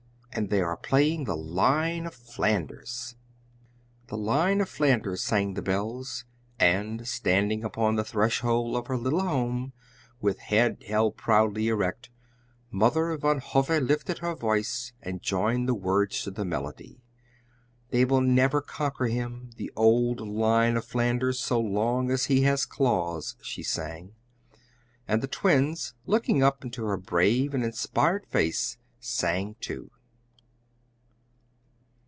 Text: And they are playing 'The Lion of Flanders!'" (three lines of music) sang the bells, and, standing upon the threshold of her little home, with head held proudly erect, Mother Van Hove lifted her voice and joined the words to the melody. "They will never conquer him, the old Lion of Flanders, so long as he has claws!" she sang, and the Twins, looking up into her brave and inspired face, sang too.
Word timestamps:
And 0.33 0.49
they 0.49 0.61
are 0.61 0.77
playing 0.77 1.25
'The 1.25 1.35
Lion 1.35 2.07
of 2.07 2.13
Flanders!'" 2.13 3.17
(three 4.07 4.17
lines 4.17 4.61
of 4.61 4.79
music) 4.79 5.17
sang 5.17 5.55
the 5.55 5.61
bells, 5.61 6.23
and, 6.57 7.05
standing 7.05 7.65
upon 7.65 7.95
the 7.97 8.05
threshold 8.05 8.77
of 8.77 8.87
her 8.87 8.95
little 8.97 9.19
home, 9.23 9.73
with 10.21 10.39
head 10.39 10.85
held 10.87 11.17
proudly 11.17 11.67
erect, 11.67 12.09
Mother 12.71 13.17
Van 13.17 13.39
Hove 13.39 13.81
lifted 13.81 14.19
her 14.19 14.33
voice 14.33 14.93
and 15.01 15.21
joined 15.21 15.67
the 15.67 15.73
words 15.75 16.23
to 16.23 16.31
the 16.31 16.45
melody. 16.45 17.01
"They 17.89 18.05
will 18.05 18.21
never 18.21 18.61
conquer 18.61 19.07
him, 19.07 19.49
the 19.57 19.69
old 19.75 20.21
Lion 20.21 20.77
of 20.77 20.85
Flanders, 20.85 21.41
so 21.41 21.59
long 21.59 22.09
as 22.09 22.27
he 22.27 22.43
has 22.43 22.65
claws!" 22.65 23.35
she 23.41 23.63
sang, 23.63 24.13
and 25.09 25.21
the 25.21 25.27
Twins, 25.27 25.93
looking 26.05 26.41
up 26.41 26.63
into 26.63 26.85
her 26.85 26.95
brave 26.95 27.53
and 27.53 27.65
inspired 27.65 28.25
face, 28.27 28.77
sang 28.97 29.55
too. 29.59 29.91